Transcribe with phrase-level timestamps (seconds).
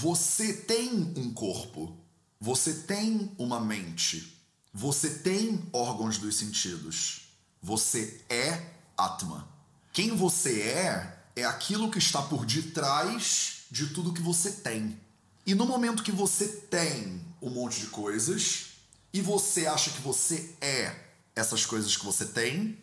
[0.00, 1.92] você tem um corpo,
[2.40, 4.40] você tem uma mente,
[4.72, 9.48] você tem órgãos dos sentidos, você é Atma.
[9.92, 15.00] Quem você é é aquilo que está por detrás de tudo que você tem.
[15.44, 18.66] E no momento que você tem um monte de coisas
[19.12, 20.94] e você acha que você é
[21.34, 22.78] essas coisas que você tem,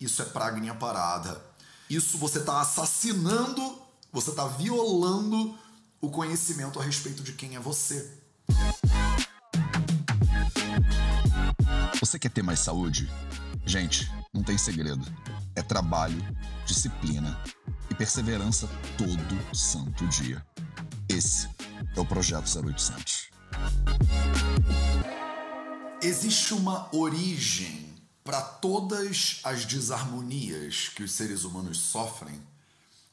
[0.00, 1.44] isso é pragnia parada.
[1.90, 5.58] Isso você está assassinando, você está violando
[6.00, 8.18] o conhecimento a respeito de quem é você.
[12.00, 13.10] Você quer ter mais saúde?
[13.66, 15.04] Gente, não tem segredo.
[15.54, 16.22] É trabalho,
[16.64, 17.38] disciplina
[17.90, 20.44] e perseverança todo santo dia.
[21.08, 21.48] Esse
[21.96, 23.28] é o Projeto 0800.
[26.00, 27.88] Existe uma origem
[28.22, 32.40] para todas as desarmonias que os seres humanos sofrem?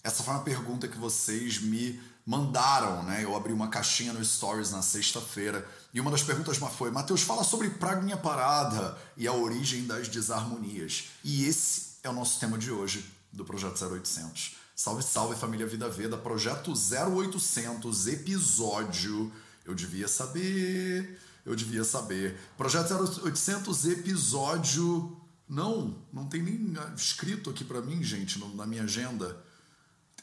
[0.04, 3.24] Essa foi uma pergunta que vocês me mandaram, né?
[3.24, 7.44] Eu abri uma caixinha no Stories na sexta-feira e uma das perguntas foi: Mateus, fala
[7.44, 11.10] sobre Pragnia Parada e a origem das desarmonias.
[11.24, 14.56] E esse é o nosso tema de hoje do Projeto 0800.
[14.76, 19.32] Salve, salve família Vida Veda, Projeto 0800, episódio.
[19.64, 22.38] Eu devia saber, eu devia saber.
[22.58, 25.16] Projeto 0800, episódio.
[25.48, 29.42] Não, não tem nem escrito aqui para mim, gente, na minha agenda.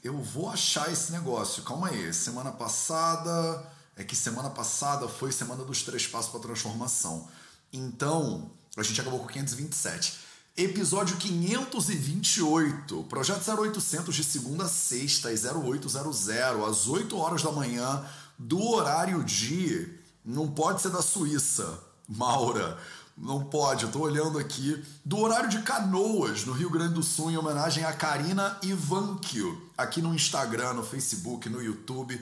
[0.03, 1.63] Eu vou achar esse negócio.
[1.63, 2.13] Calma aí.
[2.13, 3.65] Semana passada.
[3.95, 7.29] É que semana passada foi semana dos três passos para transformação.
[7.73, 10.15] Então, a gente acabou com 527.
[10.57, 16.29] Episódio 528, Projeto 0800 de segunda a sexta, às 0800,
[16.69, 18.05] às 8 horas da manhã,
[18.39, 19.99] do horário de.
[20.25, 22.79] Não pode ser da Suíça, Maura.
[23.17, 24.83] Não pode, eu tô olhando aqui.
[25.05, 30.01] Do horário de Canoas, no Rio Grande do Sul, em homenagem a Karina Ivankio, aqui
[30.01, 32.21] no Instagram, no Facebook, no YouTube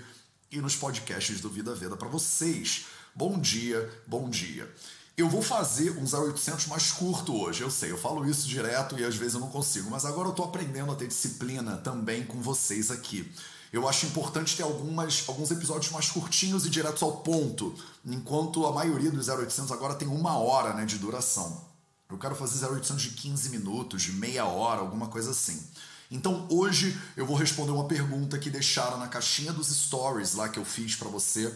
[0.51, 2.87] e nos podcasts do Vida Veda para vocês.
[3.15, 4.69] Bom dia, bom dia.
[5.17, 9.05] Eu vou fazer um 0800 mais curto hoje, eu sei, eu falo isso direto e
[9.05, 12.41] às vezes eu não consigo, mas agora eu tô aprendendo a ter disciplina também com
[12.41, 13.31] vocês aqui.
[13.73, 18.73] Eu acho importante ter algumas, alguns episódios mais curtinhos e diretos ao ponto, enquanto a
[18.73, 21.65] maioria dos 0800 agora tem uma hora né, de duração.
[22.11, 25.63] Eu quero fazer 0800 de 15 minutos, de meia hora, alguma coisa assim.
[26.11, 30.59] Então hoje eu vou responder uma pergunta que deixaram na caixinha dos stories lá que
[30.59, 31.55] eu fiz para você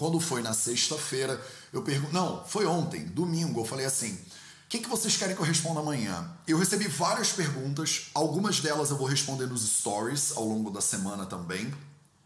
[0.00, 1.38] quando foi na sexta-feira,
[1.74, 2.14] eu pergunto.
[2.14, 4.18] Não, foi ontem, domingo, eu falei assim:
[4.70, 6.30] que, que vocês querem que eu responda amanhã?
[6.46, 11.26] Eu recebi várias perguntas, algumas delas eu vou responder nos stories ao longo da semana
[11.26, 11.74] também.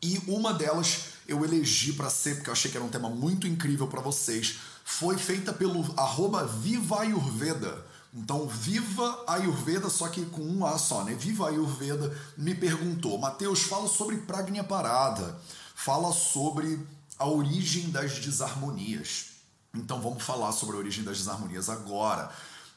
[0.03, 3.47] E uma delas eu elegi para ser, porque eu achei que era um tema muito
[3.47, 7.83] incrível para vocês, foi feita pelo arroba Viva Ayurveda.
[8.13, 11.15] Então, Viva Ayurveda, só que com um A só, né?
[11.15, 15.41] Viva Ayurveda me perguntou, Mateus, fala sobre Pragnia Parada,
[15.75, 16.79] fala sobre
[17.19, 19.34] a origem das desarmonias.
[19.75, 22.31] Então vamos falar sobre a origem das desarmonias agora.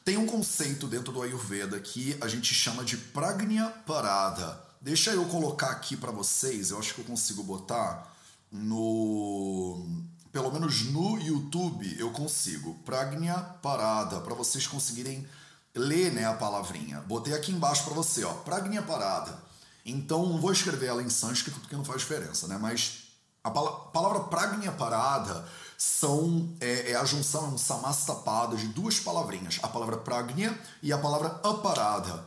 [0.04, 4.60] Tem um conceito dentro do Ayurveda que a gente chama de Pragnya Parada.
[4.80, 8.14] Deixa eu colocar aqui para vocês, eu acho que eu consigo botar
[8.50, 9.86] no
[10.32, 12.74] pelo menos no YouTube eu consigo.
[12.84, 15.26] Pragnya Parada, para vocês conseguirem
[15.74, 17.00] ler, né, a palavrinha.
[17.02, 19.48] Botei aqui embaixo para você, ó, Pragnya Parada.
[19.84, 22.58] Então vou escrever ela em sânscrito porque não faz diferença, né?
[22.60, 23.08] Mas
[23.42, 25.46] a palavra pragnia parada
[25.80, 30.92] são, é, é, a junção, é um samastapado de duas palavrinhas, a palavra pragnia e
[30.92, 32.24] a palavra aparada.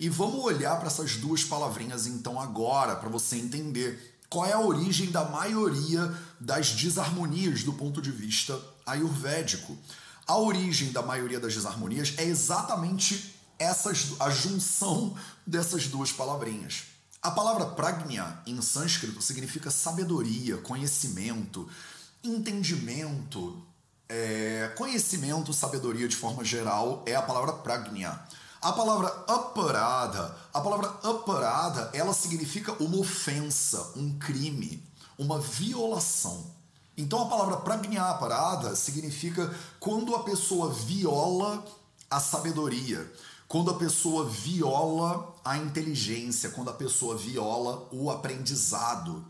[0.00, 4.60] E vamos olhar para essas duas palavrinhas então agora, para você entender qual é a
[4.60, 9.76] origem da maioria das desarmonias do ponto de vista ayurvédico.
[10.26, 15.14] A origem da maioria das desarmonias é exatamente essas, a junção
[15.46, 16.84] dessas duas palavrinhas.
[17.20, 21.68] A palavra pragnya em sânscrito significa sabedoria, conhecimento,
[22.24, 23.62] entendimento.
[24.08, 28.18] É, conhecimento, sabedoria de forma geral é a palavra pragnya.
[28.60, 34.82] A palavra aparada, a palavra aparada, ela significa uma ofensa, um crime,
[35.18, 36.52] uma violação.
[36.96, 41.62] Então a palavra pragnya aparada significa quando a pessoa viola
[42.10, 43.10] a sabedoria
[43.54, 49.24] quando a pessoa viola a inteligência, quando a pessoa viola o aprendizado.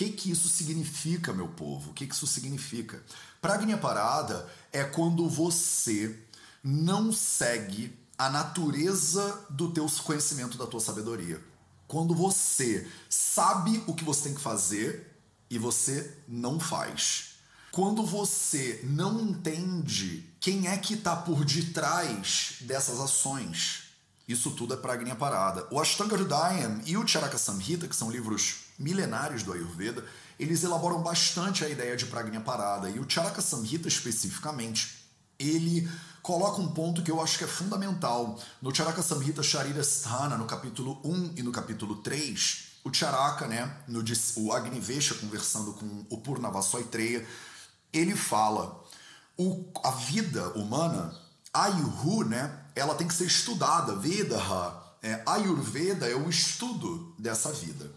[0.00, 1.90] Que, que isso significa, meu povo?
[1.90, 3.04] O que, que isso significa?
[3.38, 6.18] Pragnia parada é quando você
[6.64, 11.38] não segue a natureza do teu conhecimento, da tua sabedoria.
[11.86, 15.20] Quando você sabe o que você tem que fazer
[15.50, 17.34] e você não faz.
[17.70, 23.89] Quando você não entende quem é que está por detrás dessas ações,
[24.30, 25.66] isso tudo é pragnia parada.
[25.70, 30.04] O Ashtanga Hridayam e o Charaka Samhita, que são livros milenários do Ayurveda,
[30.38, 32.88] eles elaboram bastante a ideia de Pragnya Parada.
[32.88, 35.04] E o Charaka Samhita especificamente,
[35.38, 35.86] ele
[36.22, 38.38] coloca um ponto que eu acho que é fundamental.
[38.62, 43.70] No Charaka Samhita Sharira Sthana, no capítulo 1 e no capítulo 3, o Charaka, né,
[43.86, 44.02] no,
[44.36, 47.26] o Agnivesha conversando com o Purnavasoitreya,
[47.92, 48.82] ele fala
[49.36, 51.14] o, a vida humana,
[51.52, 57.90] Ayuhu, né, ela tem que ser estudada, Vedaha, é, Ayurveda é o estudo dessa vida.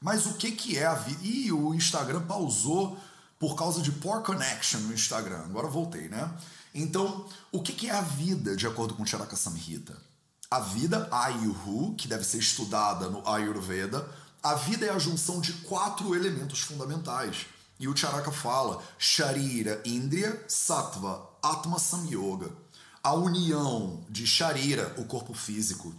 [0.00, 1.20] Mas o que, que é a vida?
[1.22, 2.98] Ih, o Instagram pausou
[3.38, 5.44] por causa de poor connection no Instagram.
[5.44, 6.30] Agora voltei, né?
[6.74, 9.96] Então, o que, que é a vida, de acordo com Charaka Samhita?
[10.50, 14.08] A vida, Ayuhu, que deve ser estudada no Ayurveda,
[14.42, 17.46] a vida é a junção de quatro elementos fundamentais.
[17.78, 22.50] E o Charaka fala Sharira, Indriya, Sattva, Atma Samyoga.
[23.06, 25.94] A união de Sharira, o corpo físico,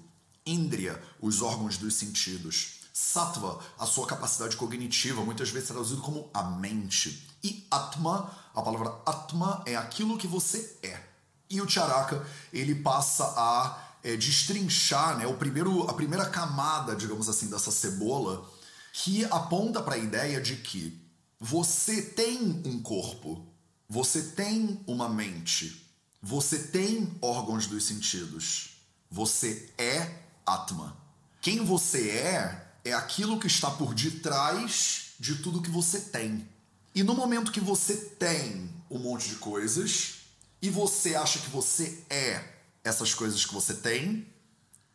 [0.46, 6.44] Indriya, os órgãos dos sentidos, Sattva, a sua capacidade cognitiva, muitas vezes traduzido como a
[6.44, 7.26] mente.
[7.42, 11.02] E Atma, a palavra Atma é aquilo que você é.
[11.50, 17.30] E o Charaka, ele passa a é, destrinchar né, o primeiro, a primeira camada, digamos
[17.30, 18.46] assim, dessa cebola,
[18.92, 21.02] que aponta para a ideia de que
[21.40, 23.48] você tem um corpo,
[23.88, 25.87] você tem uma mente,
[26.22, 28.78] você tem órgãos dos sentidos,
[29.10, 30.98] você é Atma.
[31.42, 36.48] Quem você é é aquilo que está por detrás de tudo que você tem.
[36.96, 40.22] E no momento que você tem um monte de coisas
[40.62, 44.28] e você acha que você é essas coisas que você tem,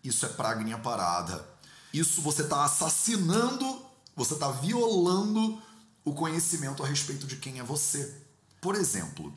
[0.02, 1.46] isso é pragnia parada.
[1.92, 3.84] Isso você está assassinando,
[4.16, 5.62] você está violando
[6.04, 8.22] o conhecimento a respeito de quem é você.
[8.60, 9.32] Por exemplo,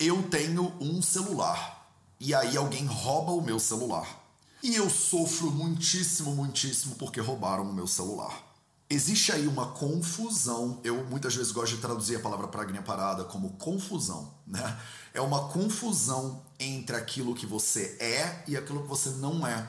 [0.00, 1.86] eu tenho um celular
[2.18, 4.18] e aí alguém rouba o meu celular.
[4.62, 8.50] E eu sofro muitíssimo, muitíssimo porque roubaram o meu celular.
[8.88, 10.80] Existe aí uma confusão.
[10.82, 14.80] Eu muitas vezes gosto de traduzir a palavra pragnia parada como confusão, né?
[15.12, 19.68] É uma confusão entre aquilo que você é e aquilo que você não é.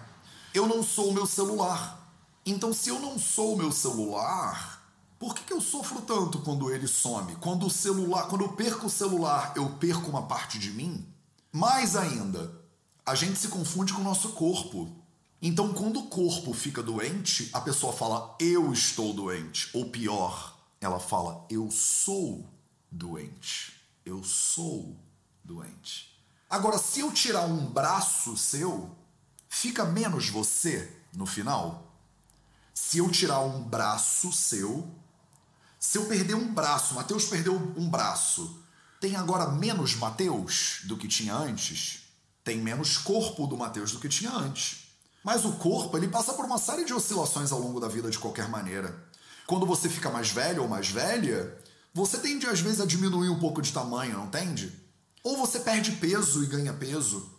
[0.53, 1.99] Eu não sou o meu celular.
[2.45, 4.80] Então, se eu não sou o meu celular,
[5.21, 7.35] por que, que eu sofro tanto quando ele some?
[7.35, 11.07] Quando o celular, quando eu perco o celular, eu perco uma parte de mim?
[11.51, 12.59] Mais ainda,
[13.05, 14.91] a gente se confunde com o nosso corpo.
[15.39, 19.69] Então, quando o corpo fica doente, a pessoa fala eu estou doente.
[19.75, 22.43] Ou pior, ela fala eu sou
[22.89, 23.79] doente.
[24.03, 24.95] Eu sou
[25.43, 26.19] doente.
[26.49, 28.89] Agora, se eu tirar um braço seu,
[29.47, 31.93] fica menos você no final?
[32.73, 34.89] Se eu tirar um braço seu,
[35.81, 38.63] se eu perder um braço, Mateus perdeu um braço,
[39.01, 42.01] tem agora menos Mateus do que tinha antes?
[42.43, 44.87] tem menos corpo do Mateus do que tinha antes.
[45.23, 48.17] Mas o corpo, ele passa por uma série de oscilações ao longo da vida de
[48.17, 48.95] qualquer maneira.
[49.45, 51.55] Quando você fica mais velho ou mais velha,
[51.93, 54.73] você tende às vezes a diminuir um pouco de tamanho, não tende?
[55.23, 57.29] Ou você perde peso e ganha peso.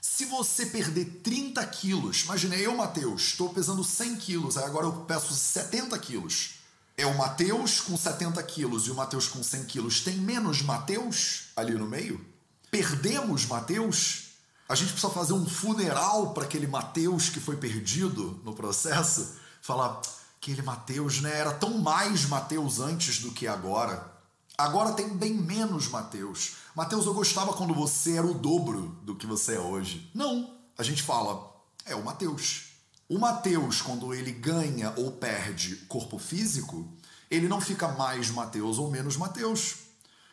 [0.00, 4.92] Se você perder 30 quilos, imagine eu, Matheus, estou pesando 100 quilos, aí agora eu
[5.04, 6.61] peço 70 quilos.
[6.96, 10.00] É o Matheus com 70 quilos e o Matheus com 100 quilos.
[10.00, 12.24] Tem menos Matheus ali no meio?
[12.70, 14.30] Perdemos Mateus?
[14.68, 19.36] A gente precisa fazer um funeral para aquele Mateus que foi perdido no processo?
[19.60, 20.00] Falar,
[20.40, 21.38] aquele Mateus, né?
[21.38, 24.12] Era tão mais Mateus antes do que agora.
[24.56, 26.52] Agora tem bem menos Mateus.
[26.74, 30.10] Mateus, eu gostava quando você era o dobro do que você é hoje.
[30.14, 30.56] Não.
[30.76, 32.71] A gente fala, é o Mateus.
[33.12, 36.90] O Mateus, quando ele ganha ou perde corpo físico,
[37.30, 39.80] ele não fica mais Mateus ou menos Mateus.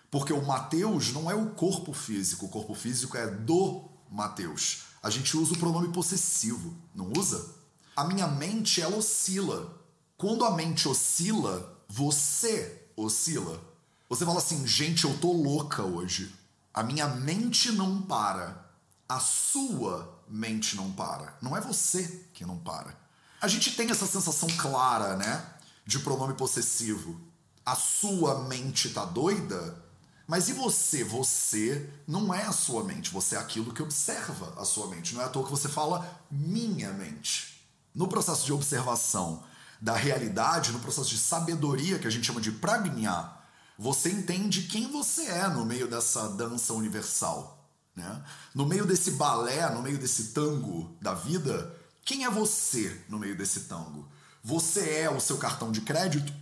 [0.09, 4.83] Porque o Mateus não é o corpo físico, o corpo físico é do Mateus.
[5.03, 7.53] A gente usa o pronome possessivo, não usa?
[7.98, 9.77] A minha mente, ela oscila.
[10.15, 13.62] Quando a mente oscila, você oscila.
[14.07, 16.33] Você fala assim, gente, eu tô louca hoje.
[16.74, 18.71] A minha mente não para.
[19.09, 21.36] A sua mente não para.
[21.41, 22.95] Não é você que não para.
[23.41, 25.45] A gente tem essa sensação clara, né?
[25.86, 27.19] De pronome possessivo.
[27.65, 29.83] A sua mente tá doida?
[30.27, 31.03] Mas e você?
[31.03, 35.15] Você não é a sua mente, você é aquilo que observa a sua mente.
[35.15, 37.65] Não é à toa que você fala minha mente.
[37.95, 39.43] No processo de observação
[39.81, 43.31] da realidade, no processo de sabedoria que a gente chama de pragnya,
[43.77, 47.59] você entende quem você é no meio dessa dança universal.
[48.00, 48.24] Né?
[48.56, 51.75] No meio desse balé, no meio desse tango da vida,
[52.06, 54.08] quem é você no meio desse tango?
[54.41, 56.34] Você é o seu cartão de crédito?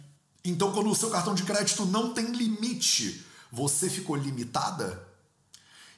[0.45, 5.05] Então, quando o seu cartão de crédito não tem limite você ficou limitada?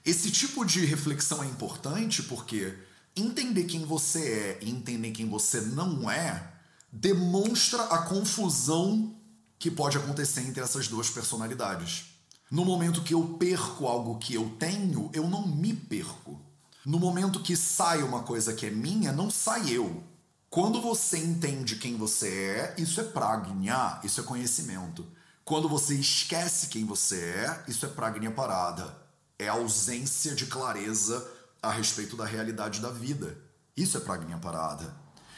[0.05, 2.77] Esse tipo de reflexão é importante porque
[3.15, 6.53] entender quem você é e entender quem você não é
[6.91, 9.15] demonstra a confusão
[9.57, 12.08] que pode acontecer entre essas duas personalidades.
[12.51, 16.39] No momento que eu perco algo que eu tenho, eu não me perco.
[16.83, 20.03] No momento que sai uma coisa que é minha, não sai eu.
[20.49, 25.05] Quando você entende quem você é, isso é pragnya, isso é conhecimento.
[25.45, 28.97] Quando você esquece quem você é, isso é pragnya parada.
[29.37, 31.27] É ausência de clareza
[31.61, 33.37] a respeito da realidade da vida.
[33.77, 34.91] Isso é pragnya parada.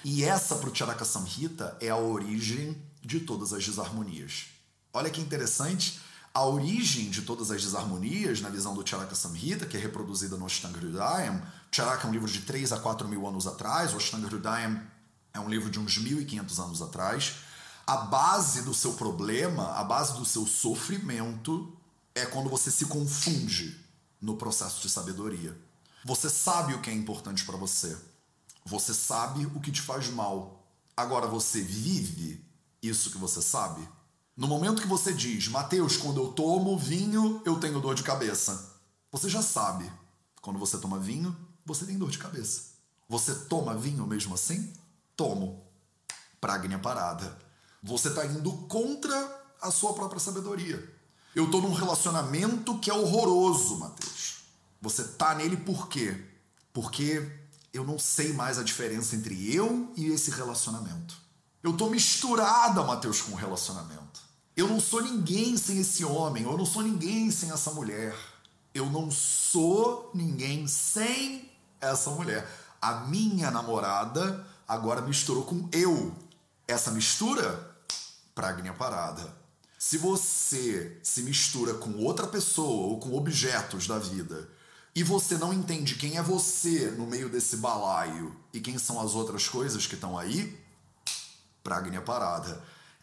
[0.03, 4.47] E essa, para o Charaka Samhita, é a origem de todas as desarmonias.
[4.93, 5.99] Olha que interessante,
[6.33, 10.45] a origem de todas as desarmonias, na visão do Charaka Samhita, que é reproduzida no
[10.45, 14.27] Ashtanga Hridayam, Charaka é um livro de 3 a 4 mil anos atrás, o Ashtanga
[14.27, 14.81] Hridayam
[15.33, 17.35] é um livro de uns 1.500 anos atrás.
[17.85, 21.75] A base do seu problema, a base do seu sofrimento,
[22.13, 23.79] é quando você se confunde
[24.21, 25.57] no processo de sabedoria.
[26.05, 27.97] Você sabe o que é importante para você.
[28.65, 30.63] Você sabe o que te faz mal.
[30.95, 32.43] Agora você vive
[32.81, 33.87] isso que você sabe?
[34.41, 38.73] No momento que você diz, Mateus, quando eu tomo vinho, eu tenho dor de cabeça.
[39.11, 39.87] Você já sabe.
[40.41, 42.71] Quando você toma vinho, você tem dor de cabeça.
[43.07, 44.73] Você toma vinho mesmo assim?
[45.15, 45.63] Tomo.
[46.39, 47.37] Pragnia parada.
[47.83, 49.15] Você está indo contra
[49.61, 50.91] a sua própria sabedoria.
[51.35, 54.37] Eu estou num relacionamento que é horroroso, Mateus.
[54.81, 56.19] Você tá nele por quê?
[56.73, 57.31] Porque
[57.71, 61.15] eu não sei mais a diferença entre eu e esse relacionamento.
[61.61, 64.30] Eu tô misturada, Mateus, com o relacionamento.
[64.55, 68.15] Eu não sou ninguém sem esse homem, eu não sou ninguém sem essa mulher.
[68.73, 72.47] Eu não sou ninguém sem essa mulher.
[72.81, 76.15] A minha namorada agora misturou com eu.
[76.67, 77.75] Essa mistura,
[78.33, 79.35] pragnia parada.
[79.77, 84.47] Se você se mistura com outra pessoa ou com objetos da vida
[84.95, 89.15] e você não entende quem é você no meio desse balaio e quem são as
[89.15, 90.57] outras coisas que estão aí,
[91.63, 92.61] Pragnya Parada.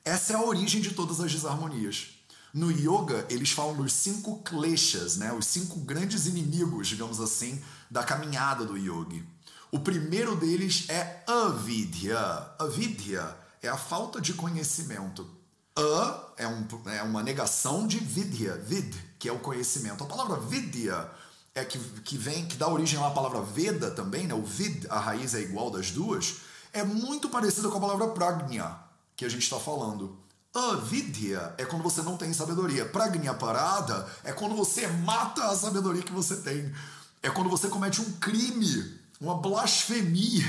[0.09, 2.15] Essa é a origem de todas as desarmonias.
[2.55, 5.35] No yoga, eles falam dos cinco kleshas, né?
[5.35, 9.23] os cinco grandes inimigos, digamos assim, da caminhada do yogi.
[9.71, 12.19] O primeiro deles é avidya.
[12.59, 15.29] Avidya é a falta de conhecimento.
[15.77, 20.03] A é, um, é uma negação de vidya, vid, que é o conhecimento.
[20.03, 21.07] A palavra vidya
[21.55, 24.33] é que, que vem, que dá origem à palavra Veda também, né?
[24.33, 28.77] O vid, a raiz é igual das duas é muito parecida com a palavra pragnya,
[29.19, 30.17] que a gente está falando.
[30.55, 32.87] Avidya é quando você não tem sabedoria.
[32.87, 36.73] Pragnya parada é quando você mata a sabedoria que você tem.
[37.21, 40.47] É quando você comete um crime, uma blasfemia.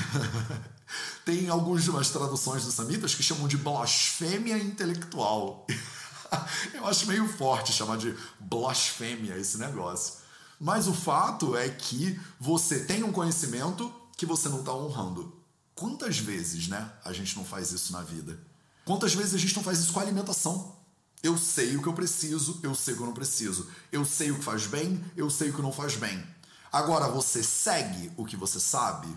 [1.26, 5.66] tem algumas traduções dos samitas que chamam de blasfêmia intelectual.
[6.72, 10.20] Eu acho meio forte chamar de blasfêmia esse negócio.
[10.60, 15.36] Mas o fato é que você tem um conhecimento que você não está honrando.
[15.74, 18.49] Quantas vezes, né, a gente não faz isso na vida?
[18.90, 20.76] Quantas vezes a gente não faz isso com a alimentação?
[21.22, 23.70] Eu sei o que eu preciso, eu sei o que eu não preciso.
[23.92, 26.26] Eu sei o que faz bem, eu sei o que não faz bem.
[26.72, 29.08] Agora, você segue o que você sabe?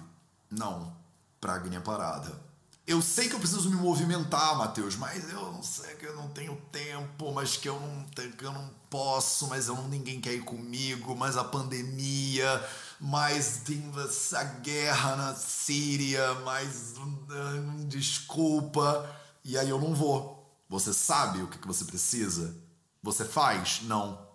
[0.50, 0.94] Não.
[1.40, 2.38] Pragnia parada.
[2.86, 6.28] Eu sei que eu preciso me movimentar, Mateus, mas eu não sei que eu não
[6.28, 10.34] tenho tempo, mas que eu não, que eu não posso, mas eu não, ninguém quer
[10.34, 12.62] ir comigo, mas a pandemia,
[13.00, 20.38] mas tem essa guerra na Síria, mas hum, desculpa, e aí eu não vou.
[20.68, 22.56] Você sabe o que você precisa?
[23.02, 23.82] Você faz?
[23.82, 24.26] Não.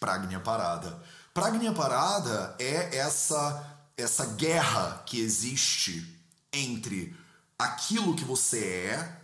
[0.00, 1.02] Pragnia parada.
[1.32, 6.20] Pragnia parada é essa essa guerra que existe
[6.52, 7.16] entre
[7.58, 8.58] aquilo que você
[8.92, 9.22] é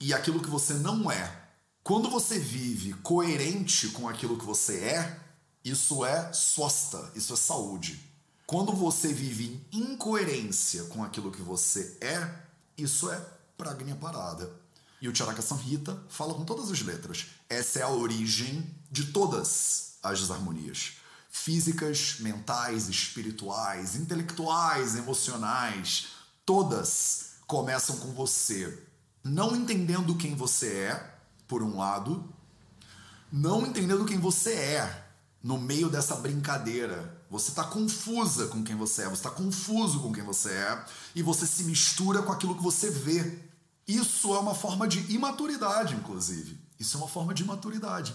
[0.00, 1.40] e aquilo que você não é.
[1.82, 5.20] Quando você vive coerente com aquilo que você é,
[5.64, 8.00] isso é swasta, isso é saúde.
[8.46, 12.32] Quando você vive em incoerência com aquilo que você é,
[12.78, 13.20] isso é
[13.56, 14.61] pragnia parada.
[15.02, 17.26] E o Charaka Samhita fala com todas as letras.
[17.50, 20.92] Essa é a origem de todas as desarmonias.
[21.30, 26.06] Físicas, mentais, espirituais, intelectuais, emocionais,
[26.46, 28.86] todas começam com você
[29.24, 31.14] não entendendo quem você é,
[31.46, 32.32] por um lado,
[33.30, 35.06] não entendendo quem você é
[35.42, 40.12] no meio dessa brincadeira você está confusa com quem você é, você está confuso com
[40.12, 43.38] quem você é e você se mistura com aquilo que você vê.
[43.86, 46.60] Isso é uma forma de imaturidade, inclusive.
[46.78, 48.14] Isso é uma forma de imaturidade.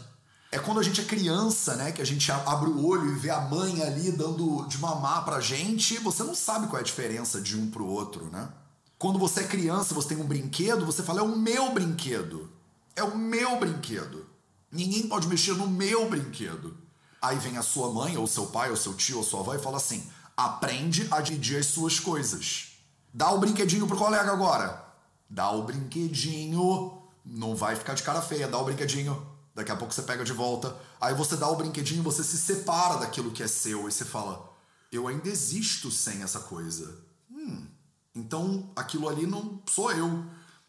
[0.51, 3.29] É quando a gente é criança, né, que a gente abre o olho e vê
[3.29, 7.41] a mãe ali dando de mamar pra gente, você não sabe qual é a diferença
[7.41, 8.47] de um pro outro, né?
[8.97, 12.49] Quando você é criança, você tem um brinquedo, você fala é o meu brinquedo.
[12.95, 14.25] É o meu brinquedo.
[14.71, 16.75] Ninguém pode mexer no meu brinquedo.
[17.21, 19.59] Aí vem a sua mãe, ou seu pai, ou seu tio, ou sua avó e
[19.59, 20.03] fala assim:
[20.35, 22.77] aprende a dividir as suas coisas.
[23.13, 24.86] Dá o brinquedinho pro colega agora.
[25.29, 27.01] Dá o brinquedinho.
[27.25, 30.31] Não vai ficar de cara feia, dá o brinquedinho, daqui a pouco você pega de
[30.31, 30.75] volta.
[30.99, 34.49] Aí você dá o brinquedinho, você se separa daquilo que é seu e você fala:
[34.91, 36.97] eu ainda existo sem essa coisa.
[37.29, 37.67] Hum,
[38.15, 40.25] então aquilo ali não sou eu.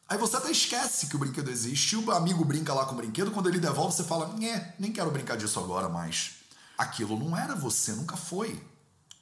[0.09, 3.31] Aí você até esquece que o brinquedo existe, o amigo brinca lá com o brinquedo,
[3.31, 4.35] quando ele devolve, você fala:
[4.79, 6.37] nem quero brincar disso agora mais.
[6.77, 8.63] Aquilo não era você, nunca foi.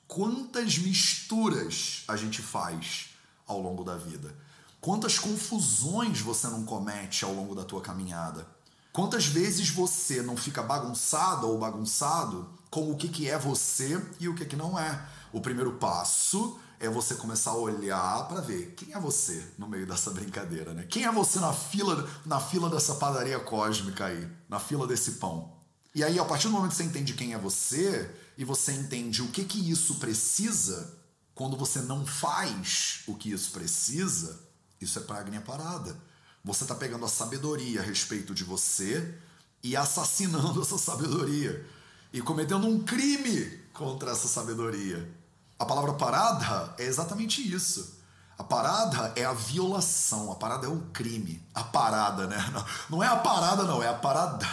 [0.06, 3.10] Quantas misturas a gente faz
[3.46, 4.34] ao longo da vida?
[4.80, 8.46] Quantas confusões você não comete ao longo da tua caminhada?
[8.92, 14.28] Quantas vezes você não fica bagunçado ou bagunçado com o que, que é você e
[14.28, 15.06] o que, que não é?
[15.32, 19.86] O primeiro passo é você começar a olhar para ver quem é você no meio
[19.86, 20.86] dessa brincadeira, né?
[20.88, 25.52] Quem é você na fila, na fila dessa padaria cósmica aí, na fila desse pão?
[25.94, 29.22] E aí, a partir do momento que você entende quem é você e você entende
[29.22, 30.94] o que que isso precisa,
[31.34, 34.45] quando você não faz o que isso precisa,
[34.80, 35.96] isso é pragnia parada.
[36.44, 39.18] Você está pegando a sabedoria a respeito de você
[39.62, 41.66] e assassinando essa sabedoria
[42.12, 45.12] e cometendo um crime contra essa sabedoria.
[45.58, 47.96] A palavra parada é exatamente isso.
[48.38, 51.42] A parada é a violação, a parada é o crime.
[51.54, 52.36] A parada, né?
[52.52, 54.46] Não, não é a parada, não, é a parada.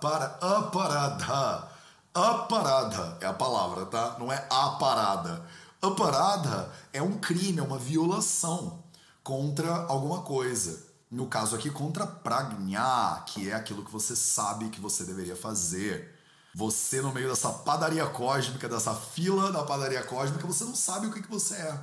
[0.00, 1.68] Para, a parada.
[2.14, 4.16] A parada é a palavra, tá?
[4.18, 5.44] Não é a parada.
[5.80, 8.82] A parada é um crime, é uma violação
[9.28, 10.86] contra alguma coisa.
[11.10, 16.18] No caso aqui, contra pragna, que é aquilo que você sabe que você deveria fazer.
[16.54, 21.12] Você, no meio dessa padaria cósmica, dessa fila da padaria cósmica, você não sabe o
[21.12, 21.78] que, que você é.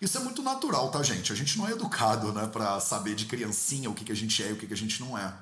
[0.00, 1.30] Isso é muito natural, tá, gente?
[1.30, 4.42] A gente não é educado, né, para saber de criancinha o que, que a gente
[4.42, 5.34] é e o que, que a gente não é.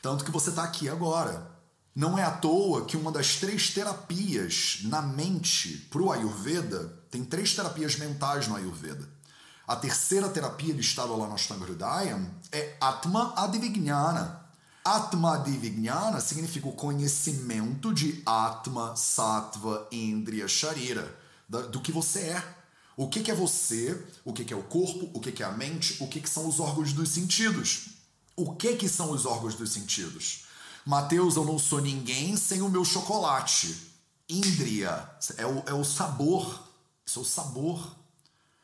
[0.00, 1.46] Tanto que você tá aqui agora.
[1.94, 7.54] Não é à toa que uma das três terapias na mente pro Ayurveda, tem três
[7.54, 9.06] terapias mentais no Ayurveda.
[9.66, 11.66] A terceira terapia listada lá no Ashtanga
[12.50, 14.42] é Atma Adivignana,
[14.84, 21.16] Atma Divignana significa o conhecimento de Atma, Sattva, Indriya, Sharira,
[21.48, 22.56] do que você é.
[22.96, 26.08] O que, é você, o que, é o corpo, o que, é a mente, o
[26.08, 27.90] que, são os órgãos dos sentidos.
[28.34, 30.46] O que, que são os órgãos dos sentidos?
[30.84, 33.92] Mateus, eu não sou ninguém sem o meu chocolate.
[34.28, 36.68] Indriya é o, é o sabor.
[37.06, 37.96] Isso é o sabor.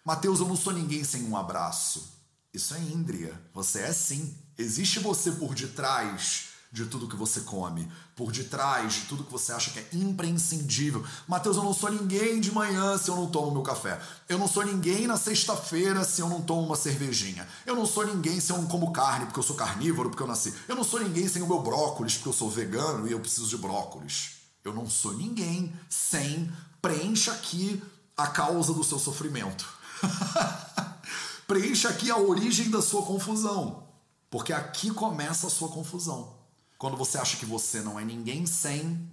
[0.09, 2.19] Mateus, eu não sou ninguém sem um abraço.
[2.55, 3.39] Isso é Indriya.
[3.53, 4.35] Você é sim.
[4.57, 9.53] Existe você por detrás de tudo que você come, por detrás de tudo que você
[9.53, 11.05] acha que é imprescindível.
[11.27, 14.01] Mateus, eu não sou ninguém de manhã se eu não tomo meu café.
[14.27, 17.47] Eu não sou ninguém na sexta-feira se eu não tomo uma cervejinha.
[17.67, 20.27] Eu não sou ninguém se eu não como carne porque eu sou carnívoro, porque eu
[20.27, 20.55] nasci.
[20.67, 23.47] Eu não sou ninguém sem o meu brócolis porque eu sou vegano e eu preciso
[23.47, 24.39] de brócolis.
[24.65, 27.83] Eu não sou ninguém sem preencha aqui
[28.17, 29.77] a causa do seu sofrimento.
[31.47, 33.89] preencha aqui a origem da sua confusão.
[34.31, 36.37] Porque aqui começa a sua confusão.
[36.77, 39.11] Quando você acha que você não é ninguém sem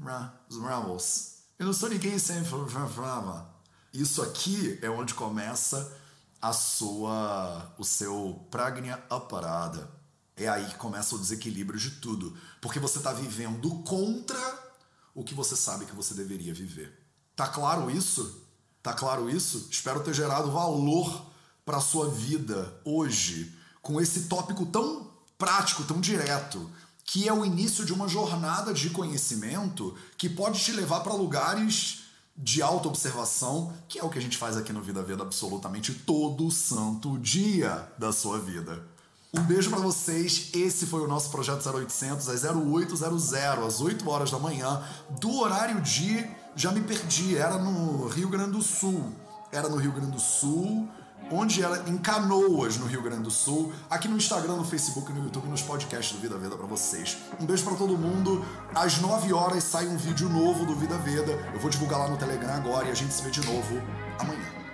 [0.50, 1.36] os Ramos.
[1.58, 2.44] Eu não sou ninguém sem
[3.94, 5.98] Isso aqui é onde começa
[6.42, 9.90] a sua o seu pragnya aparada.
[10.38, 14.38] É aí que começa o desequilíbrio de tudo, porque você está vivendo contra
[15.14, 16.94] o que você sabe que você deveria viver.
[17.36, 18.45] Tá claro isso?
[18.86, 19.68] Tá claro isso?
[19.72, 21.26] Espero ter gerado valor
[21.66, 25.08] para sua vida hoje com esse tópico tão
[25.40, 26.70] prático, tão direto,
[27.04, 32.04] que é o início de uma jornada de conhecimento que pode te levar para lugares
[32.38, 36.52] de autoobservação, que é o que a gente faz aqui no Vida Veda absolutamente todo
[36.52, 38.86] santo dia da sua vida.
[39.34, 40.52] Um beijo para vocês.
[40.54, 44.84] Esse foi o nosso projeto 0800 às 0800 às 8 horas da manhã,
[45.20, 49.12] do horário de já me perdi, era no Rio Grande do Sul.
[49.52, 50.90] Era no Rio Grande do Sul
[51.32, 55.24] onde era em Canoas, no Rio Grande do Sul, aqui no Instagram, no Facebook, no
[55.24, 57.18] YouTube, nos podcasts do Vida Veda para vocês.
[57.40, 58.46] Um beijo para todo mundo.
[58.74, 61.32] Às 9 horas sai um vídeo novo do Vida Veda.
[61.54, 63.82] Eu vou divulgar lá no Telegram agora e a gente se vê de novo
[64.20, 64.65] amanhã.